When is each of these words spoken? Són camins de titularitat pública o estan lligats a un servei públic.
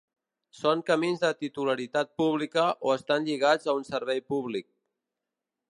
Són 0.59 0.79
camins 0.87 1.21
de 1.25 1.29
titularitat 1.41 2.11
pública 2.23 2.65
o 2.89 2.95
estan 2.97 3.29
lligats 3.29 3.69
a 3.73 3.79
un 3.83 3.87
servei 3.93 4.25
públic. 4.33 4.71